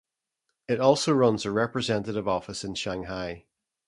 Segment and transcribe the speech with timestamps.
[0.67, 3.45] It also runs a representative office in Shanghai.